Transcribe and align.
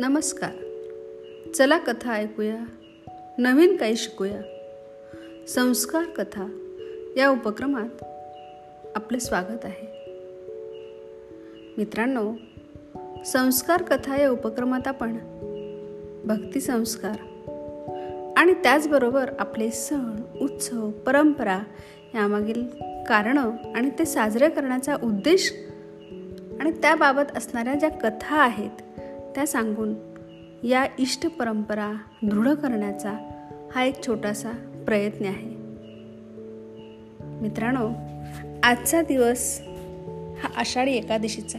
नमस्कार. 0.00 0.50
चला 1.52 1.78
कथा 1.78 2.12
ऐकूया. 2.12 2.56
नवीन 3.38 3.76
काही 3.76 3.96
शिकूया. 3.96 4.40
संस्कार 5.48 6.04
कथा 6.04 6.46
या 7.16 7.30
उपक्रमात 7.30 8.04
आपले 8.96 9.20
स्वागत 9.20 9.64
आहे. 9.64 9.86
मित्रांनो 11.78 12.32
संस्कार 13.24 13.82
कथा 13.82 14.20
या 14.20 14.30
उपक्रमात 14.30 14.88
आपण 14.88 15.18
भक्ती 16.24 16.60
संस्कार 16.60 17.16
आणि 18.36 18.52
त्याचबरोबर 18.52 19.30
आपले 19.38 19.70
सण 19.70 20.22
उत्सव 20.40 20.90
परंपरा 20.90 21.60
यामागील 22.14 22.66
कारणं 23.08 23.50
आणि 23.74 23.90
ते 23.98 24.04
साजरे 24.04 24.48
करण्याचा 24.48 24.96
उद्देश 25.02 25.54
आणि 26.60 26.70
त्याबाबत 26.70 27.36
असणाऱ्या 27.36 27.74
ज्या 27.74 27.90
कथा 27.90 28.36
आहेत 28.36 28.89
त्या 29.34 29.46
सांगून 29.46 29.94
या 30.62 30.86
इष्ट 30.98 31.26
परंपरा 31.26 31.92
दृढ 32.22 32.48
करण्याचा 32.48 33.12
हा 33.74 33.84
एक 33.84 34.06
छोटासा 34.06 34.52
प्रयत्न 34.86 35.24
आहे. 35.24 35.56
मित्रांनो 37.40 37.88
आजचा 38.62 39.02
दिवस 39.02 39.60
हा 40.42 40.48
आषाढी 40.56 40.92
एकादशीचा. 40.92 41.58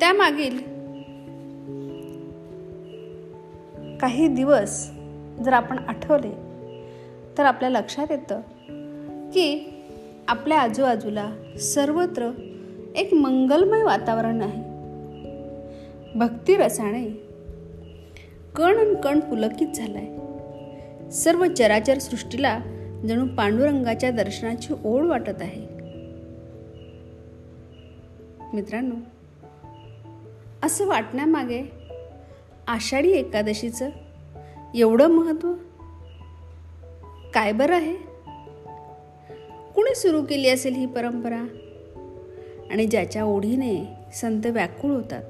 त्यामागील 0.00 0.58
काही 3.98 4.28
दिवस 4.28 4.90
जर 5.40 5.52
आपण 5.52 5.78
आठवले 5.78 6.32
तर 7.38 7.44
आपल्या 7.44 7.70
लक्षात 7.70 8.06
येतं 8.10 8.40
की 9.30 9.74
आपल्या 10.28 10.60
आजूबाजूला 10.60 11.32
सर्वत्र 11.60 12.30
एक 12.96 13.14
मंगलमय 13.14 13.82
वातावरण 13.82 14.42
आहे. 14.42 14.67
भक्ती 16.18 16.56
रसाने 16.56 17.08
कण 18.56 18.94
कण 18.94 19.20
पुलकित 19.20 19.68
झालाय. 19.68 20.06
सर्व 21.10 21.46
चराचर 21.46 21.98
सृष्टीला 21.98 22.58
जणू 23.08 23.26
पांडुरंगाच्या 23.36 24.10
दर्शनाची 24.10 24.74
ओढ 24.84 25.04
वाटत 25.04 25.34
आहे. 25.40 25.62
मित्रांनो 28.54 28.94
असं 30.62 30.86
वाटण्यामागे 30.86 31.72
आषाढी 32.66 33.12
एकादशीचं 33.12 33.90
एवढं 34.74 35.06
महत्त्व 35.06 35.52
काय 37.34 37.52
बरं 37.52 37.76
आहे? 37.76 37.94
कुणी 39.74 39.94
सुरू 39.94 40.22
केली 40.22 40.48
असेल 40.48 40.74
ही 40.74 40.86
परंपरा? 40.86 41.46
आणि 42.70 42.86
ज्याच्या 42.86 43.24
ओढीने 43.24 43.84
संत 44.12 44.46
व्याकुळ 44.46 44.90
होतात. 44.90 45.22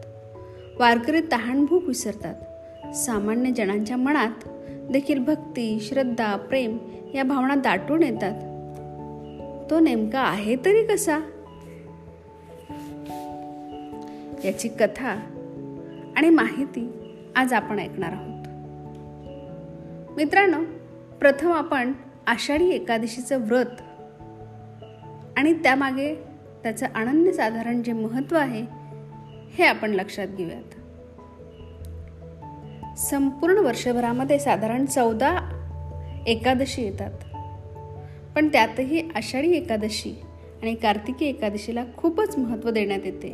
वारकरी 0.78 1.20
तहानभूक 1.32 1.84
विसरतात. 1.84 2.34
सामान्य 2.96 3.50
जणांच्या 3.50 3.96
मनात 3.96 4.48
देखील 4.90 5.24
भक्ती 5.24 5.80
श्रद्धा 5.80 6.36
प्रेम 6.36 6.78
या 7.14 7.22
भावना 7.22 7.54
दाटून 7.54 8.02
येतात. 8.02 8.34
तो 9.70 9.80
नेमका 9.80 10.20
आहे 10.20 10.56
तरी 10.56 10.86
कसा? 10.86 11.18
याची 14.44 14.68
कथा 14.68 15.08
आणि 16.16 16.30
माहिती 16.30 16.92
आज 17.36 17.52
आपण 17.52 17.78
ऐकणार 17.78 18.12
आहोत. 18.12 18.46
मित्रांनो 20.16 20.58
प्रथम 21.18 21.52
आपण 21.52 21.92
आषाढी 22.26 22.68
एकादशीचं 22.70 23.40
व्रत 23.40 23.80
आणि 25.36 25.52
त्यामागे 25.52 26.14
त्याचं 26.62 26.86
अनन्यसाधारण 26.94 27.82
जे 27.82 27.92
महत्त्व 27.92 28.36
आहे 28.36 28.77
हे 29.54 29.64
आपण 29.64 29.90
लक्षात 29.90 30.26
घेऊयात. 30.26 30.74
संपूर्ण 32.98 33.58
वर्षभरामध्ये 33.58 34.38
साधारण 34.38 34.86
चौदा 34.86 35.38
एकादशी 36.26 36.82
येतात. 36.82 37.12
पण 38.34 38.48
त्यातही 38.48 39.08
आषाढी 39.14 39.56
एकादशी 39.56 40.20
आणि 40.62 40.74
कार्तिकी 40.74 41.26
एकादशीला 41.26 41.84
खूपच 41.96 42.38
महत्त्व 42.38 42.70
देण्यात 42.70 43.00
येते. 43.04 43.28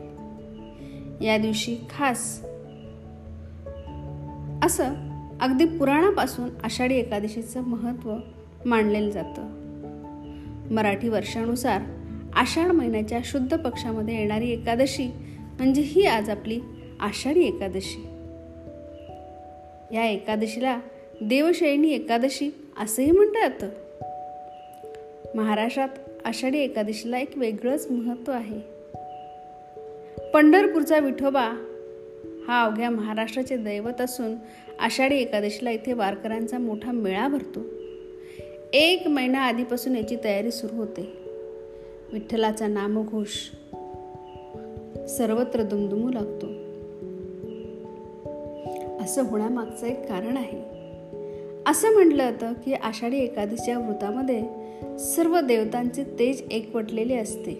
या 1.24 1.38
दिवशी 1.38 1.76
खास 1.90 2.40
असं 4.64 4.84
अगदी 5.40 5.64
पुराणापासून 5.64 6.48
आषाढी 6.64 6.94
एकादशीचं 6.94 7.60
महत्त्व 7.60 8.14
मांडलेलं 8.66 9.10
जातं. 9.10 9.64
मराठी 10.70 11.08
वर्षानुसार 11.08 11.82
आषाढ 12.34 12.66
महिन्याच्या 12.66 13.18
शुद्ध 13.24 13.56
पक्षामध्ये 13.56 14.18
येणारी 14.18 14.50
एकादशी 14.50 15.12
म्हणजे 15.58 15.82
ही 15.82 16.06
आज 16.06 16.30
आपली 16.30 16.60
आषाढी 17.00 17.46
एकादशी. 17.46 18.06
या 19.96 20.04
एकादशीला 20.04 20.80
देवशयनी 21.20 21.90
एकादशी 21.90 22.50
असंही 22.80 23.10
म्हणतात. 23.10 23.62
महाराष्ट्रात 25.36 25.88
आषाढी 26.24 26.58
एकादशीला 26.58 27.18
एक 27.18 27.38
वेगळंच 27.38 27.86
महत्त्व 27.90 28.32
आहे. 28.32 28.60
पंढरपूरचा 30.34 30.98
विठोबा 30.98 31.64
हा 32.48 32.64
अवघ्या 32.64 32.90
महाराष्ट्राचे 32.90 33.56
दैवत 33.56 34.00
असून 34.00 34.34
आषाढी 34.80 35.16
एकादशीला 35.16 35.70
इथे 35.70 35.92
वारकऱ्यांचा 35.92 36.58
मोठा 36.58 36.92
मेळा 36.92 37.28
भरतो. 37.28 37.60
एक 38.72 39.08
महिना 39.08 39.40
आधीपासून 39.40 39.96
याची 39.96 40.16
तयारी 40.24 40.50
सुरू 40.50 40.76
होते. 40.76 41.18
विठ्ठलाचा 42.12 42.66
नामघोष 42.66 43.30
सर्वत्र 45.08 45.62
दुमदुमू 45.62 46.10
लागतो. 46.12 46.46
असं 49.04 49.22
होण्यामागचं 49.22 49.86
एक 49.86 50.08
कारण 50.08 50.36
आहे. 50.36 50.74
असं 51.66 51.92
म्हटलं 51.92 52.30
जातं 52.30 52.52
की 52.52 52.72
आषाढी 52.72 53.18
एकादशीच्या 53.18 53.78
व्रतामध्ये 53.78 54.44
सर्व 54.98 55.40
देवतांचे 55.40 56.04
तेज 56.18 56.42
एकवटलेले 56.50 57.16
असते. 57.16 57.54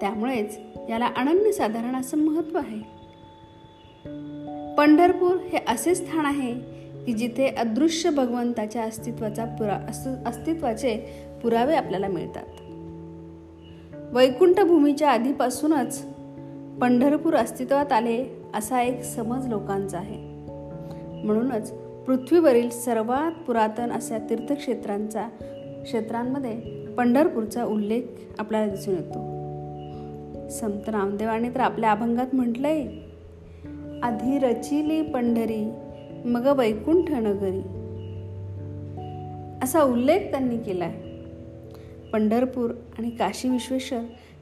त्यामुळेच 0.00 0.58
याला 0.88 1.06
अनन्यसाधारण 1.16 1.96
असं 1.96 2.18
महत्त्व 2.18 2.58
आहे. 2.58 2.94
पंढरपूर 4.74 5.36
हे 5.36 5.58
असे 5.68 5.94
स्थान 5.94 6.26
आहे 6.26 6.54
की 7.04 7.12
जिथे 7.12 7.46
अदृश्य 7.48 8.10
भगवंताच्या 8.10 8.82
अस्तित्वाचा 8.82 9.44
पुरा 9.44 9.74
अस्तित्वाचे 10.26 10.96
पुरावे 11.42 11.76
आपल्याला 11.76 12.08
मिळतात. 12.08 12.46
वैकुंठभूमीच्या 14.14 15.10
आधीपासूनच 15.10 16.06
पंढरपूर 16.80 17.34
अस्तित्वात 17.34 17.92
आले 17.92 18.42
असा 18.54 18.82
एक 18.82 19.02
समज 19.02 19.46
लोकांचा 19.46 19.98
आहे. 19.98 20.16
म्हणूनच 21.24 21.72
पृथ्वीवरील 22.06 22.70
सर्वात 22.70 23.32
पुरातन 23.32 23.92
अशा 23.92 24.18
तीर्थक्षेत्रांचा 24.18 25.28
क्षेत्रांमध्ये 25.84 26.54
पंढरपूरचा 26.98 27.64
उल्लेख 27.64 28.02
आपल्याला 28.38 28.66
दिसून 28.66 28.94
येतो. 28.94 29.18
संत 30.48 30.88
रामदेवाने 30.88 31.50
तर 31.50 31.60
आपल्या 31.60 31.90
अभंगात 31.90 32.34
म्हटलंय 32.34 32.86
आधी 34.02 34.38
रचिली 34.38 35.02
पंढरी 35.02 35.72
मग 36.24 36.58
वैकुंठ 36.58 37.10
नगरी. 37.10 37.60
असा 39.62 39.82
उल्लेख 39.82 40.20
त्यांनी 40.30 40.56
केलाय. 40.56 40.94
पंढरपूर 42.14 42.70
आणि 42.98 43.10
काशी 43.10 43.48
विश्वेश्वर 43.48 44.00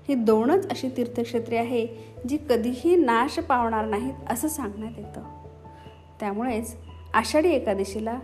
ही 0.09 0.15
दोनच 0.15 0.71
अशी 0.71 0.89
तीर्थक्षेत्रे 0.89 1.57
आहे 1.57 1.87
जी 2.29 2.39
कधीही 2.49 2.97
नाश 2.97 3.39
पावणार 3.39 3.85
नाहीत 3.85 4.15
असं 4.31 4.49
सांगण्यात 4.49 4.93
येतं. 4.99 5.21
त्यामुळेच 6.21 6.77
आषाढी 7.15 7.51
एकादशीला 7.51 8.19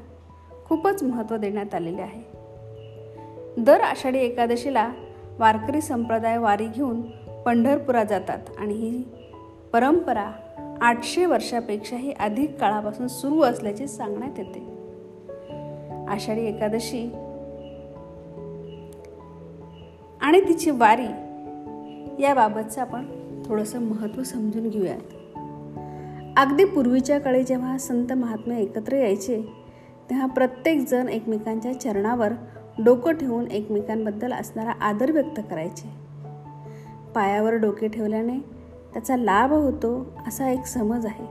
खूपच 0.64 1.02
महत्त्व 1.02 1.36
देण्यात 1.36 1.74
आलेले 1.74 2.02
आहे. 2.02 2.22
दर 3.58 3.80
आषाढी 3.80 4.18
एकादशीला 4.18 4.92
वारकरी 5.38 5.80
संप्रदाय 5.80 6.38
वारी 6.38 6.66
घेऊन 6.66 7.02
पंढरपुरात 7.44 8.06
जातात 8.06 8.38
आणि 8.58 8.74
ही 8.74 9.02
परंपरा 9.72 10.32
आठशे 10.80 11.26
वर्षापेक्षाही 11.26 12.12
अधिक 12.12 12.56
काळापासून 12.56 13.06
सुरू 13.06 13.40
असल्याचे 13.40 13.86
सांगण्यात 13.86 14.38
येते. 14.38 14.60
आषाढी 16.08 16.44
एकादशी 16.44 17.27
आणि 20.28 20.40
तिची 20.40 20.70
वारी. 20.70 21.06
याबाबतचं 22.22 22.80
आपण 22.80 23.06
थोडंसं 23.44 23.80
महत्त्व 23.80 24.22
समजून 24.22 24.68
घेऊयात. 24.68 25.00
अगदी 26.36 26.64
पूर्वीच्या 26.64 27.20
काळी 27.20 27.44
जेव्हा 27.44 27.78
संत 27.78 28.12
महात्मा 28.12 28.54
एकत्र 28.54 28.92
यायचे 28.92 29.42
तेव्हा 30.10 30.26
प्रत्येकजण 30.26 31.08
एकमेकांच्या 31.08 31.80
चरणावर 31.80 32.32
डोकं 32.84 33.12
ठेवून 33.12 33.46
एकमेकांबद्दल 33.46 34.32
असणारा 34.32 34.70
आदर 34.70 35.12
व्यक्त 35.12 35.40
करायचे. 35.50 35.90
पायावर 37.14 37.54
डोके 37.54 37.88
ठेवल्याने 37.88 38.38
त्याचा 38.92 39.16
लाभ 39.16 39.52
होतो 39.52 40.12
असा 40.26 40.50
एक 40.50 40.66
समज 40.66 41.06
आहे. 41.06 41.24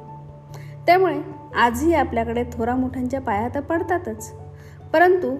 त्यामुळे 0.85 1.21
आजही 1.55 1.93
आपल्याकडे 1.93 2.43
थोरा 2.43 2.75
मोठ्यांच्या 2.75 3.21
पाया 3.21 3.49
तर 3.55 3.61
पडतातच. 3.61 4.33
परंतु 4.93 5.35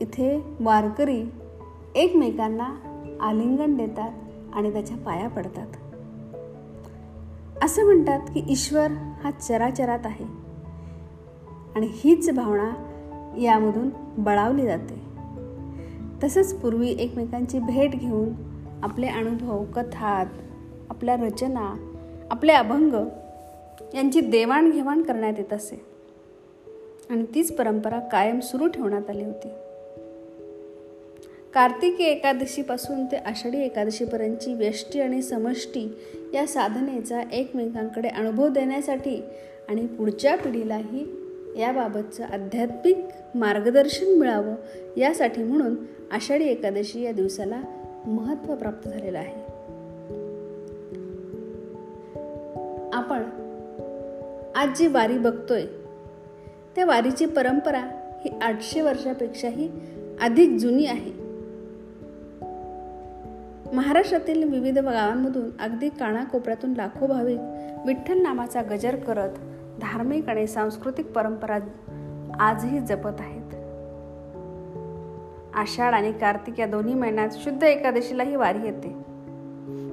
इथे 0.00 0.42
वारकरी 0.60 1.24
एकमेकांना 1.94 2.64
आलिंगन 3.20 3.76
देतात 3.76 4.12
आणि 4.52 4.72
त्याच्या 4.72 4.96
पाया 4.96 5.28
पडतात. 5.28 5.66
असं 7.64 7.84
म्हणतात 7.84 8.20
की 8.20 8.44
ईश्वर 8.48 8.90
हा 9.24 9.30
चराचरात 9.30 9.98
आहे. 10.04 10.24
आणि 11.76 11.88
हीच 11.90 12.30
भावना 12.30 12.70
यामधून 13.38 13.90
बळावली 14.18 14.66
जाते. 14.66 15.10
तसंच 16.24 16.54
पूर्वी 16.54 16.90
एकमेकांची 16.98 17.58
भेट 17.58 17.90
घेऊन 17.90 18.28
आपले 18.82 19.06
अनुभव 19.06 19.64
कथात 19.64 20.26
आपल्या 20.90 21.16
रचना 21.16 21.74
आपले 22.30 22.52
अभंग 22.52 22.92
यांची 23.94 24.20
देवाणघेवाण 24.20 25.02
करण्यात 25.02 25.34
येत 25.38 25.52
असे. 25.52 25.86
आणि 27.10 27.24
तीच 27.34 27.56
परंपरा 27.56 27.98
कायम 27.98 28.40
सुरू 28.40 28.66
ठेवण्यात 28.66 29.10
आली 29.10 29.24
होती. 29.24 29.48
कार्तिकी 31.54 32.04
एकादशीपासून 32.04 33.04
ते 33.04 33.16
आषाढी 33.16 33.58
एकादशीपर्यंतची 33.58 34.54
व्यष्टी 34.54 35.00
आणि 35.00 35.22
समष्टी 35.22 35.98
या 36.34 36.46
साधनेचा 36.46 37.22
एकमेकांकडे 37.32 38.08
अनुभव 38.08 38.48
देण्यासाठी 38.48 39.22
आणि 39.68 39.86
पुढच्या 39.86 40.36
पिढीलाही 40.36 41.06
याबाबतचं 41.60 42.24
आध्यात्मिक 42.24 42.96
मार्गदर्शन 43.34 44.18
मिळावं 44.18 44.54
यासाठी 44.96 45.42
म्हणून 45.42 45.76
आषाढी 46.10 46.44
एकादशी 46.44 47.02
या 47.02 47.12
दिवसाला 47.12 47.60
महत्त्व 48.06 48.54
प्राप्त 48.54 48.88
झालेलं 48.88 49.18
आहे. 49.18 49.42
आपण 52.92 53.22
आज 54.54 54.78
जी 54.78 54.86
वारी 54.86 55.18
बघतोय 55.18 55.64
त्या 56.76 56.84
वारीची 56.84 57.26
परंपरा 57.26 57.82
ही 58.24 58.30
आठशे 58.42 58.80
वर्षापेक्षाही 58.80 59.70
अधिक 60.20 60.50
जुनी 60.50 60.86
आहे. 60.86 61.19
महाराष्ट्रातील 63.74 64.50
विविध 64.50 64.78
गावांमधून 64.78 65.50
अगदी 65.60 65.88
कानाकोपऱ्यातून 65.88 66.72
लाखो 66.72 67.06
भाविक 67.06 67.38
विठ्ठल 67.86 68.22
नामाचा 68.22 68.62
गजर 68.62 68.96
करत 68.96 69.30
धार्मिक 69.80 70.28
आणि 70.28 70.46
सांस्कृतिक 70.46 71.06
परंपरा 71.06 71.58
आजही 72.40 72.78
जपत 72.78 73.20
आहेत. 73.20 73.54
आषाढ 75.54 75.94
आणि 75.94 76.12
कार्तिक 76.12 76.60
या 76.60 76.66
दोन्ही 76.66 76.94
महिन्यात 76.94 77.28
शुद्ध 77.32 77.62
एकादशीला 77.62 78.22
ही 78.22 78.36
वारी 78.36 78.58
येते. 78.58 78.88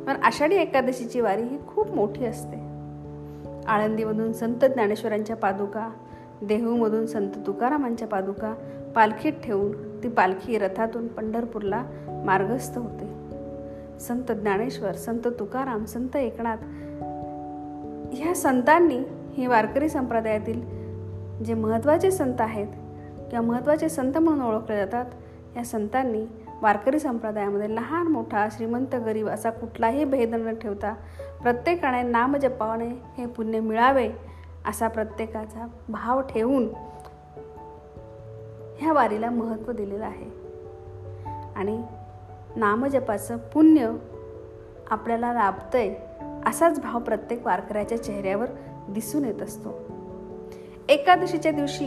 पण 0.08 0.14
आषाढी 0.24 0.56
एकादशीची 0.56 1.22
वारी 1.22 1.44
ही 1.44 1.58
खूप 1.68 1.92
मोठी 1.92 2.26
असते. 2.26 2.58
आळंदीमधून 3.68 4.34
संत 4.34 4.66
ज्ञानेश्वरांच्या 4.66 5.36
पादुका 5.36 5.90
देहूमधून 6.42 7.06
संत 7.06 7.32
तुकारामांच्या 7.48 8.08
पादुका 8.08 8.54
पालखीत 8.96 9.34
ठेवून 9.44 10.04
ती 10.04 10.10
पालखी 10.10 10.58
रथातून 10.58 11.08
पंढरपूरला 11.08 11.84
मार्गस्थ 12.26 12.78
होते. 12.78 13.17
संत 14.00 14.32
ज्ञानेश्वर 14.32 14.92
संत 14.92 15.28
तुकाराम 15.40 15.86
संत 15.86 16.16
एकनाथ 16.16 16.58
ह्या 18.14 18.36
संतांनी 18.36 19.00
हे 19.38 19.48
वारकरी 19.48 19.90
संप्रदायातील 19.90 20.62
जे 21.44 21.54
महत्त्वाचे 21.54 22.12
संत 22.12 22.42
आहेत 22.42 22.68
किंवा 23.30 23.42
महत्त्वाचे 23.42 23.90
संत 23.90 24.18
म्हणून 24.18 24.46
ओळखले 24.46 24.78
जातात 24.78 25.06
या 25.58 25.64
संतांनी 25.64 26.26
वारकरी 26.62 27.00
संप्रदायामध्ये 27.00 27.76
लहान 27.76 28.08
मोठा 28.08 28.48
श्रीमंत 28.52 28.96
गरीब 28.96 29.28
असा 29.28 29.50
कुठलाही 29.50 30.06
भेद 30.06 30.34
न 30.34 30.56
ठेवता 30.56 30.94
प्रत्येकाने 31.42 32.02
नाम 32.02 32.36
जपावणे 32.36 32.90
हे 33.18 33.26
पुण्य 33.26 33.60
मिळावे 33.60 34.10
असा 34.66 34.88
प्रत्येकाचा 34.88 35.68
भाव 35.90 36.22
ठेवून 36.22 36.68
ह्या 38.80 38.94
वारीला 38.94 39.30
महत्त्व 39.30 39.72
दिलेलं 39.72 40.06
आहे. 40.06 40.48
आणि 41.56 41.84
नामजपाचं 42.56 43.38
पुण्य 43.38 43.92
आपल्याला 44.92 45.34
लाभतंय 45.34 45.96
असाच 46.46 46.82
भाव 46.82 47.00
प्रत्येक 47.00 47.46
वारकऱ्याच्या 47.46 48.04
चेहऱ्यावर 48.04 48.46
दिसून 48.90 49.26
येत 49.26 49.42
असतो. 49.42 49.70
एकादशीच्या 50.90 51.52
दिवशी 51.52 51.86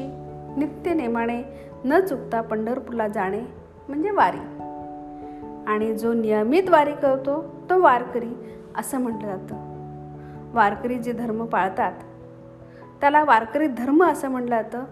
नित्य 0.56 0.94
नेमाने 0.94 1.42
न 1.84 2.00
चुकता 2.00 2.40
पंढरपूरला 2.40 3.08
जाणे 3.08 3.40
म्हणजे 3.88 4.10
वारी. 4.10 4.60
आणि 5.66 5.94
जो 5.94 6.12
नियमित 6.12 6.70
वारी 6.70 6.92
करतो 6.92 7.42
तो 7.70 7.82
वारकरी 7.82 8.60
असं 8.76 9.00
म्हटलं 9.00 9.36
जातं. 9.36 9.70
वारकरी 10.54 10.98
जे 10.98 11.12
धर्म 11.12 11.44
पाळतात 11.44 11.92
त्याला 13.00 13.24
वारकरी 13.24 13.66
धर्म 13.66 14.04
असं 14.04 14.28
म्हटलं 14.28 14.62
जातं 14.62 14.84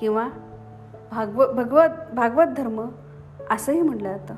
किंवा 0.00 0.28
भागव 1.10 1.52
भगवत 1.52 2.14
भागवत 2.14 2.46
धर्म 2.56 2.88
असंही 3.50 3.82
म्हटलं 3.82 4.16
जातं. 4.16 4.34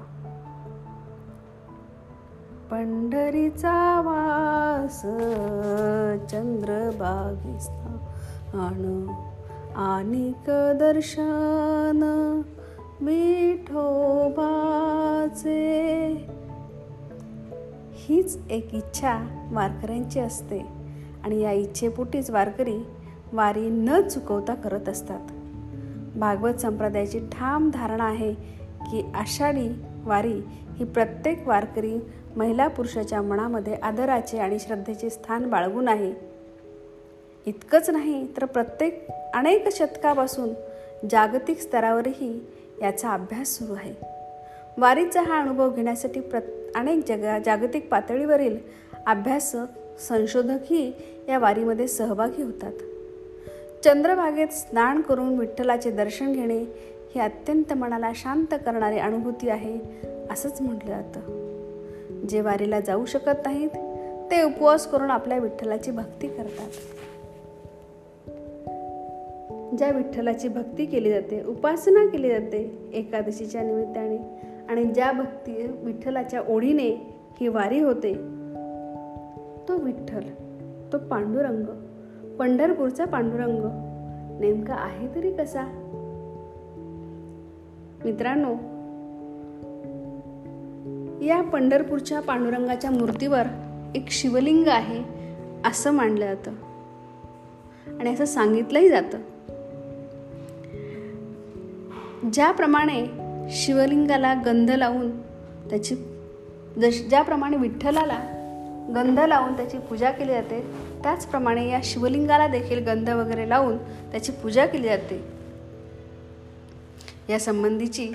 पंढरीचा 2.75 4.01
वास 4.01 5.03
चंद्रबागिस्तान 6.31 7.99
आणि. 9.79 10.33
दर्शन 10.81 12.01
विठोबाचे 13.01 13.87
हीच 17.93 18.39
एक 18.51 18.75
इच्छा 18.75 19.49
वारकऱ्यांची 19.53 20.21
असते 20.21 20.67
आणि 21.25 21.41
या 21.41 21.53
इच्छेपोटीच 21.53 22.31
वारकरी 22.31 22.87
वारी 23.33 23.71
न 23.71 24.09
चुकवता 24.09 24.55
करत 24.55 24.89
असतात. 24.89 25.21
भागवत 26.19 26.55
संप्रदायाची 26.55 27.19
ठाम 27.19 27.71
धारणा 27.75 28.05
आहे 28.05 28.35
की 28.91 29.13
आषाढी 29.15 29.69
वारी 30.05 30.43
ही 30.77 30.85
प्रत्येक 30.85 31.49
वारकरी 31.49 31.99
महिला 32.37 32.69
पुरुषाच्या 32.69 33.23
मनामध्ये 33.23 33.75
आदराचे 33.75 34.39
आणि 34.39 34.59
श्रद्धेचे 34.59 35.11
स्थान 35.11 35.51
बाळगून 35.51 35.89
आहे 35.89 36.13
इतकंच 37.47 37.91
नाही 37.91 38.27
तर 38.27 38.45
प्रत्येक 38.45 39.07
अनेक 39.35 39.69
शतकापासून 39.73 40.49
जागतिक 41.11 41.61
स्तरावरही 41.61 42.41
याचा 42.81 43.11
अभ्यास 43.11 43.49
सुरू 43.49 43.73
आहे. 43.73 43.95
वारीचा 44.79 45.23
हा 45.23 45.41
अनुभव 45.41 45.71
घेण्यासाठी 45.71 46.21
प्र 46.21 46.41
अनेक 46.75 47.09
जगा 47.09 47.39
जागतिक 47.39 47.89
पातळीवरील 47.91 48.57
अभ्यासक 49.07 50.01
संशोधकही 50.01 50.93
या 51.29 51.39
वारीमध्ये 51.39 51.89
सहभागी 51.89 52.43
होतात. 52.43 52.73
चंद्रभागेत 53.85 54.49
स्नान 54.49 55.01
करून 55.01 55.39
विठ्ठलाचे 55.39 55.91
दर्शन 55.91 56.33
घेणे 56.33 56.59
ही 57.15 57.21
अत्यंत 57.21 57.73
मनाला 57.73 58.11
शांत 58.15 58.47
करणारी 58.51 58.99
अनुभूती 58.99 59.49
आहे 59.49 59.79
असंच 60.31 60.61
म्हटलं 60.61 60.91
जातं. 60.91 61.44
जे 62.29 62.41
वारीला 62.41 62.81
जाऊ 62.81 63.05
शकत 63.05 63.47
नाहीत 63.47 63.71
ते 64.31 64.43
उपवास 64.43 64.87
करून 64.87 65.11
आपल्या 65.11 65.39
विठ्ठलाची 65.39 65.91
भक्ती 65.91 66.29
करतात. 66.29 66.71
ज्या 69.79 69.91
विठ्ठलाची 69.91 70.49
भक्ती 70.49 70.87
केली 70.87 71.11
जाते 71.11 71.45
उपासना 71.45 72.07
केली 72.07 72.29
जाते 72.29 72.91
एकादशीच्या 72.93 73.63
निमित्ताने 73.63 74.17
आणि 74.69 74.85
ज्या 74.85 75.13
भक्ती 75.13 75.67
विठ्ठलाच्या 75.83 76.43
ओढीने 76.49 76.89
ही 77.41 77.49
वारी 77.49 77.81
होते 77.81 78.15
तो 79.69 79.77
विठ्ठल 79.77 80.23
तो 80.93 80.99
पांडुरंग 80.99 81.65
पंढरपूरचा 82.37 83.05
पांडुरंग 83.05 83.61
नेमका 84.41 84.75
आहे 84.75 85.15
तरी 85.15 85.33
कसा? 85.33 85.63
मित्रांनो 88.05 88.55
या 91.25 91.43
पंढरपूरच्या 91.43 92.21
पांडुरंगाच्या 92.21 92.91
मूर्तीवर 92.91 93.43
एक 93.95 94.11
शिवलिंग 94.11 94.67
आहे 94.67 95.03
असं 95.65 95.91
मानलं 95.91 96.35
जातं. 96.35 96.51
आणि 98.01 98.15
असं 98.15 98.25
सांगितलंही 98.25 98.89
जातं. 98.89 99.19
ज्याप्रमाणे 102.33 103.07
शिवलिंगाला 103.51 104.35
गंध 104.35 104.71
लावून 104.71 105.23
त्याची 105.71 105.95
जश 106.83 107.03
ज्याप्रमाणे 107.09 107.57
विठ्ठलाला 107.57 108.19
गंध 108.97 109.21
लावून 109.21 109.57
त्याची 109.57 109.79
पूजा 109.79 110.11
केली 110.11 110.33
जाते 110.33 110.61
त्याचप्रमाणे 111.03 111.71
या 111.71 111.81
शिवलिंगाला 111.85 112.47
देखील 112.47 112.85
गंध 112.85 113.11
वगैरे 113.11 113.49
लावून 113.49 113.79
त्याची 113.79 114.33
पूजा 114.33 114.67
केली 114.67 114.89
जाते. 114.89 115.25
या 117.29 117.39
संबंधीची 117.39 118.13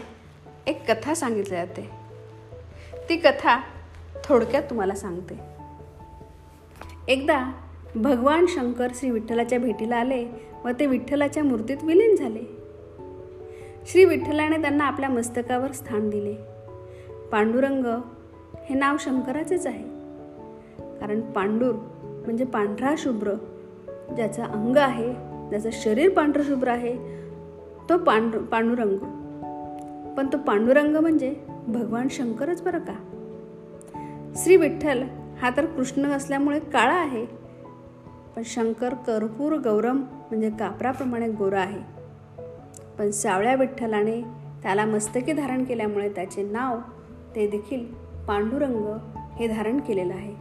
एक 0.67 0.91
कथा 0.91 1.13
सांगितली 1.13 1.55
जाते. 1.55 1.98
ती 3.09 3.17
कथा 3.17 3.59
थोडक्यात 4.25 4.63
तुम्हाला 4.63 4.95
सांगते. 4.95 5.39
एकदा 7.07 7.51
भगवान 7.95 8.45
शंकर 8.47 8.87
श्री 8.95 9.09
विठ्ठलाच्या 9.09 9.59
भेटीला 9.59 9.95
आले 9.95 10.25
व 10.65 10.69
ते 10.79 10.85
विठ्ठलाच्या 10.85 11.43
मूर्तीत 11.43 11.77
विलीन 11.83 12.15
झाले. 12.15 12.41
श्री 13.85 14.05
विठ्ठलाने 14.05 14.57
त्यांना 14.57 14.83
आपल्या 14.83 15.09
मस्तकावर 15.09 15.71
स्थान 15.71 16.09
दिले. 16.09 16.35
पांडुरंग 17.31 17.85
हे 18.69 18.75
नाव 18.75 18.95
शंकराचेच 18.99 19.67
आहे. 19.67 19.83
कारण 20.99 21.21
पांडूर 21.21 21.75
म्हणजे 22.03 22.45
पांढरा 22.45 22.95
शुभ्र 22.97 23.33
ज्याचं 24.15 24.43
अंग 24.43 24.77
आहे 24.77 25.13
ज्याचं 25.49 25.69
शरीर 25.73 26.09
पांढरशुभ्र 26.09 26.67
आहे 26.67 26.95
तो 27.89 27.97
पांडु 27.97 28.39
पांडुरंग. 28.39 28.97
पण 30.19 30.27
तो 30.27 30.37
पांडुरंग 30.37 30.95
म्हणजे 30.95 31.35
भगवान 31.67 32.07
शंकरच 32.09 32.61
बरं 32.61 32.79
का? 32.79 32.93
श्री 34.35 34.55
विठ्ठल 34.55 35.03
हा 35.41 35.49
तर 35.57 35.65
कृष्ण 35.65 36.05
असल्यामुळे 36.05 36.59
काळा 36.59 36.95
आहे. 36.95 37.25
पण 38.35 38.41
शंकर 38.45 38.93
कर्पूर 38.93 39.55
गौरम 39.55 39.97
म्हणजे 39.97 40.49
कापराप्रमाणे 40.49 41.27
गोरा 41.27 41.59
आहे. 41.59 41.79
पण 42.99 43.11
सावळ्या 43.11 43.55
विठ्ठलाने 43.55 44.21
त्याला 44.63 44.85
मस्तकी 44.85 45.33
धारण 45.33 45.63
केल्यामुळे 45.63 46.09
त्याचे 46.09 46.43
नाव 46.43 46.77
ते 47.35 47.47
देखील 47.47 47.85
पांडुरंग 48.27 48.97
हे 49.39 49.47
धारण 49.47 49.79
केलेलं 49.79 50.13
आहे. 50.13 50.35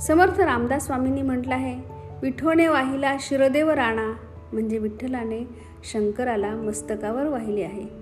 समर्थ 0.00 0.40
रामदास 0.40 0.86
स्वामींनी 0.86 1.22
म्हटलं 1.22 1.54
आहे 1.54 1.80
विठोणे 2.22 2.68
वाहिला 2.68 3.16
शिरदेव 3.20 3.70
राणा 3.70 4.12
म्हणजे 4.52 4.78
विठ्ठलाने 4.78 5.48
शंकराला 5.84 6.54
मस्तकावर 6.54 7.26
वाहिले 7.26 7.62
आहे. 7.62 8.00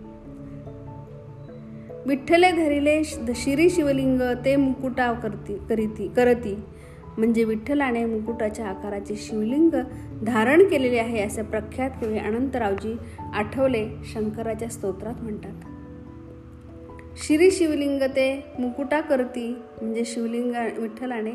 विठ्ठले 2.06 2.50
धरिले 2.50 3.04
शिरी 3.34 3.70
शिवलिंग 3.70 4.20
ते 4.44 4.56
मुकुटा 4.56 5.12
करती 5.12 5.58
करीती 5.68 6.08
करती. 6.08 6.54
म्हणजे 7.18 7.44
विठ्ठलाने 7.44 8.04
मुकुटाच्या 8.04 8.66
आकाराचे 8.66 9.16
शिवलिंग 9.16 9.70
धारण 10.22 10.62
केलेले 10.68 10.98
आहे 10.98 11.22
असे 11.22 11.42
प्रख्यात 11.42 11.90
कवी 12.02 12.18
अनंतरावजी 12.18 12.96
आठवले 13.32 13.88
शंकराच्या 14.04 14.68
स्तोत्रात 14.68 15.14
म्हणतात. 15.22 15.52
श्री 17.16 17.50
शिवलिंग 17.50 18.02
ते 18.02 18.44
मुकुटा 18.58 19.00
करती 19.00 19.56
म्हणजे 19.82 20.04
शिवलिंग 20.04 20.52
विठ्ठलाने 20.78 21.32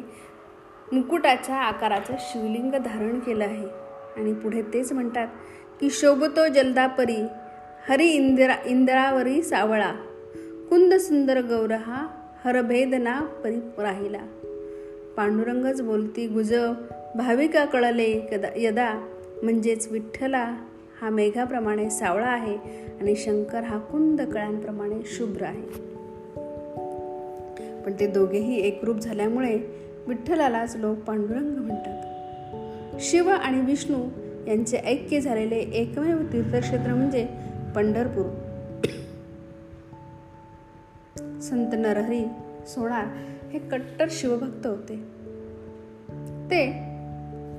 मुकुटाच्या 0.94 1.56
आकाराचं 1.56 2.14
शिवलिंग 2.20 2.72
धारण 2.72 3.20
केलं 3.20 3.44
आहे. 3.44 3.83
आणि 4.18 4.34
पुढे 4.34 4.62
तेच 4.62 4.92
म्हणतात 4.92 5.28
की 5.80 5.90
शोभतो 5.90 6.48
जलदापरी 6.48 7.26
हरी 7.90 8.06
इंदिरा 8.06 8.56
इंद्रावरी 8.66 9.42
सावळा. 9.42 9.92
कुंद 10.70 10.94
सुंदर 10.94 11.42
गौरहा 11.42 12.08
हरभेदना 12.46 13.22
परी 13.22 13.60
राहिला 13.78 14.22
पांडुरंगच 15.18 15.82
बोलती 15.82 16.28
गुज 16.28 16.54
भाविका 17.16 17.66
कळले 17.66 18.20
कदा 18.20 18.48
यदा. 18.56 18.94
म्हणजेच 19.44 19.92
विठ्ठला 19.92 20.56
हा 21.02 21.10
मेघाप्रमाणे 21.10 21.90
सावळा 21.90 22.28
आहे 22.28 22.58
आणि 23.02 23.16
शंकर 23.16 23.60
हा 23.60 23.78
कुंद 23.78 24.22
कळ्यांप्रमाणे 24.22 24.96
शुभ्र 25.06 25.44
आहे. 25.44 25.94
पण 27.84 27.92
ते 28.00 28.08
दोघेही 28.08 28.60
एकरूप 28.68 28.98
झाल्यामुळे 28.98 29.60
विठ्ठलालाच 30.08 30.76
लोक 30.76 30.98
पांडुरंग 30.98 31.58
म्हणतात. 31.58 32.13
शिव 33.00 33.30
आणि 33.30 33.62
विष्णू 33.62 34.10
यांचे 34.48 34.78
ऐक्य 34.78 35.20
झालेले 35.20 35.56
एकमेव 35.56 36.18
तीर्थक्षेत्र 36.34 36.94
म्हणजे 36.94 37.28
पंढरपूर. 37.76 38.26
संत 41.42 41.68
नरहरी 41.74 42.26
सोनार 42.68 43.06
हे 43.54 43.60
कट्टर 43.60 44.08
शिवभक्त 44.10 44.68
होते. 44.68 44.96
ते 46.52 46.74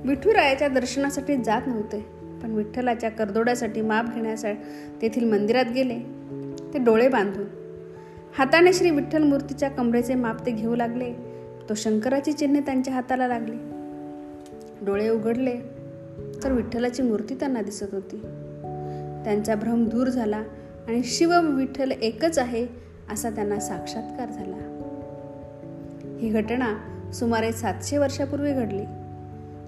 विठुरायाच्या 0.05 0.67
दर्शनासाठी 0.67 1.43
जात 1.43 1.61
नव्हते 1.67 1.99
पण 2.43 2.51
विठ्ठलाच्या 2.51 3.09
करदोड्यासाठी 3.09 3.81
माप 3.81 4.05
घेण्यासाठी 4.13 4.59
तेथील 5.01 5.31
मंदिरात 5.31 5.65
गेले. 5.75 5.99
ते 6.73 6.79
डोळे 6.79 7.07
बांधून 7.07 7.45
हाताने 8.37 8.73
श्री 8.73 8.89
विठ्ठल 8.89 9.23
मूर्तीच्या 9.23 9.69
कमरेचे 9.69 10.15
माप 10.15 10.45
ते 10.45 10.51
घेऊ 10.51 10.75
लागले. 10.75 11.13
तो 11.69 11.73
शंकराची 11.73 12.33
चिन्हे 12.33 12.61
त्यांच्या 12.61 12.93
हाताला 12.93 13.27
लागली. 13.27 13.74
डोळे 14.81 15.09
उघडले 15.09 15.55
तर 16.43 16.51
विठ्ठलाची 16.51 17.01
मूर्ती 17.01 17.35
त्यांना 17.35 17.61
दिसत 17.61 17.85
होती. 17.91 18.17
त्यांचा 19.23 19.55
भ्रम 19.55 19.85
दूर 19.85 20.07
झाला 20.07 20.43
आणि 20.87 21.03
शिव 21.03 21.55
विठ्ठल 21.55 21.91
एकच 21.91 22.39
आहे 22.39 22.67
असा 23.09 23.29
त्यांना 23.29 23.59
साक्षात्कार 23.59 24.29
झाला. 24.29 24.71
ही 26.21 26.29
घटना 26.29 26.77
सुमारे 27.13 27.51
सातशे 27.51 27.97
वर्षापूर्वी 27.97 28.53
घडली 28.53 28.83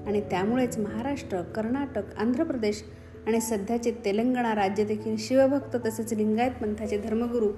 आणि 0.08 0.22
त्यामुळेच 0.22 0.78
महाराष्ट्र 0.78 1.42
कर्नाटक 1.42 2.18
आंध्र 2.18 2.44
प्रदेश 2.44 2.84
आणि 3.28 3.42
सध्याचे 3.42 3.92
तेलंगणा 4.06 4.56
राज्य 4.56 4.84
देखील 4.84 5.16
शिवभक्त 5.18 5.78
तसेच 5.86 6.14
लिंगायत 6.14 6.52
पंथाचे 6.52 6.98
धर्मगुरू 6.98 7.50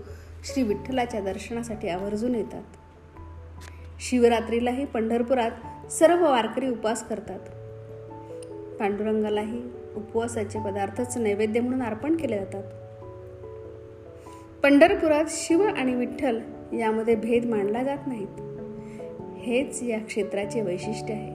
श्री 0.44 0.64
विठ्ठलाच्या 0.64 1.22
दर्शनासाठी 1.22 1.88
आवर्जून 1.88 2.36
येतात. 2.36 2.64
शिवरात्रीलाही 4.00 4.86
पंढरपुरात 4.86 5.52
सर्व 5.90 6.24
वारकरी 6.24 6.70
उपवास 6.70 7.08
करतात. 7.08 7.40
पांडुरंगालाही 8.80 9.62
उपवासाचे 9.96 10.60
पदार्थच 10.60 11.18
नैवेद्य 11.18 11.60
म्हणून 11.60 11.84
अर्पण 11.84 12.16
केले 12.16 12.38
जातात. 12.38 12.64
पंढरपुरात 14.64 15.26
शिव 15.28 15.64
आणि 15.64 15.96
विठ्ठल 15.96 16.40
यामध्ये 16.74 17.16
भेद 17.16 17.46
मांडला 17.46 17.84
जात 17.84 17.98
नाहीत. 18.08 18.40
हेच 19.38 19.84
या 19.84 20.00
क्षेत्राचे 20.00 20.62
वैशिष्ट्य 20.62 21.14
आहे. 21.14 21.32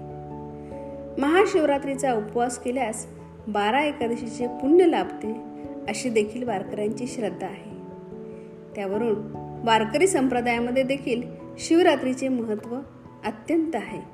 महाशिवरात्रीचा 1.21 2.13
उपवास 2.13 2.59
केल्यास 2.59 3.07
बारा 3.49 3.85
एकादशीचे 3.85 4.47
पुण्य 4.47 4.87
लाभते 4.87 5.37
अशी 5.89 6.09
देखील 6.09 6.43
वारकऱ्यांची 6.43 7.07
श्रद्धा 7.07 7.47
आहे. 7.47 7.71
त्यावरून 8.75 9.15
वारकरी 9.65 10.07
संप्रदायामध्ये 10.07 10.83
देखील 10.83 11.23
शिवरात्रीचे 11.59 12.29
महत्त्व 12.29 12.77
अत्यंत 13.25 13.77
आहे. 13.77 14.14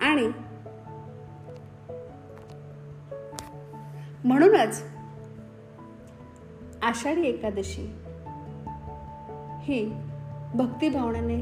आणि 0.00 0.32
म्हणूनच 4.24 4.84
आषाढी 6.82 7.22
एकादशी 7.22 7.82
ही 9.60 9.92
भक्तिभावनाने 10.54 11.40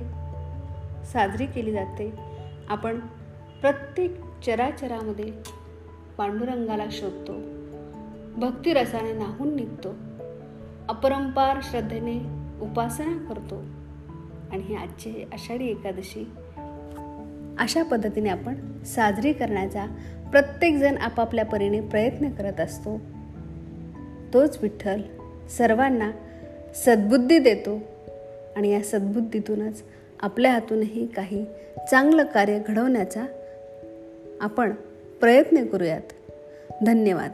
साजरी 1.04 1.46
केली 1.46 1.72
जाते. 1.72 2.14
आपण 2.68 3.00
प्रत्येक 3.60 4.20
चराचरामध्ये 4.46 5.32
पांडुरंगाला 6.18 6.84
शोधतो. 6.90 7.32
भक्तिरसाने 8.40 9.12
नाहून 9.12 9.56
निघतो. 9.56 9.88
अपरंपार 10.88 11.58
श्रद्धेने 11.62 12.18
उपासना 12.60 13.26
करतो. 13.28 13.56
आणि 14.52 14.62
ही 14.62 14.76
आजची 14.76 15.24
आषाढी 15.32 15.66
एकादशी 15.66 16.24
अशा 17.58 17.82
पद्धतीने 17.82 18.28
आपण 18.28 18.82
साजरी 18.82 19.32
करण्याचा 19.32 19.86
प्रत्येकजण 20.30 20.96
आपापल्या 20.96 21.44
परीने 21.44 21.80
प्रयत्न 21.80 22.30
करत 22.30 22.60
असतो. 22.60 23.00
तोच 24.34 24.58
विठ्ठल 24.62 25.00
सर्वांना 25.48 26.10
सद्बुद्धी 26.74 27.38
देतो 27.38 27.80
आणि 28.56 28.72
या 28.72 28.80
सद्बुद्धीतूनच 28.80 29.82
आपल्या 30.20 30.52
हातूनही 30.52 31.06
काही 31.06 31.46
चांगलं 31.90 32.24
कार्य 32.24 32.58
घडवण्याचा 32.68 33.26
आपण 34.40 34.72
प्रयत्न 35.20 35.66
करूयात. 35.66 36.12
धन्यवाद. 36.86 37.30